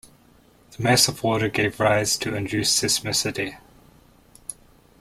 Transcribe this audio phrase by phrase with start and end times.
[0.75, 3.55] The mass of water gave rise to induced seismicity.